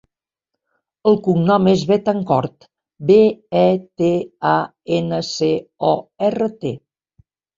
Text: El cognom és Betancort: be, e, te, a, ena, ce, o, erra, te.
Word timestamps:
El 1.09 1.17
cognom 1.27 1.67
és 1.73 1.81
Betancort: 1.91 2.65
be, 3.11 3.17
e, 3.61 3.65
te, 4.01 4.09
a, 4.55 4.55
ena, 4.97 5.19
ce, 5.31 5.51
o, 5.93 5.95
erra, 6.29 6.49
te. 6.65 6.73